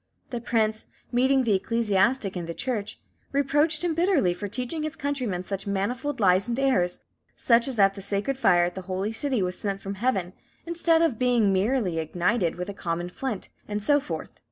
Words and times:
The 0.31 0.41
prince, 0.41 0.87
meeting 1.11 1.43
the 1.43 1.53
ecclesiastic 1.53 2.35
in 2.35 2.47
the 2.47 2.55
church, 2.55 2.99
reproached 3.31 3.83
him 3.83 3.93
bitterly 3.93 4.33
for 4.33 4.47
teaching 4.47 4.81
his 4.81 4.95
countrymen 4.95 5.43
such 5.43 5.67
manifold 5.67 6.19
lies 6.19 6.47
and 6.49 6.57
errors, 6.57 7.01
such 7.35 7.67
as 7.67 7.75
that 7.75 7.93
the 7.93 8.01
sacred 8.01 8.35
fire 8.39 8.65
at 8.65 8.73
the 8.73 8.81
Holy 8.89 9.11
City 9.11 9.43
was 9.43 9.59
sent 9.59 9.79
from 9.79 9.93
heaven 9.93 10.33
instead 10.65 11.03
of 11.03 11.19
being 11.19 11.53
merely 11.53 11.99
ignited 11.99 12.55
with 12.55 12.67
a 12.67 12.73
common 12.73 13.09
flint, 13.09 13.49
and 13.67 13.83
so 13.83 13.99
forth. 13.99 14.31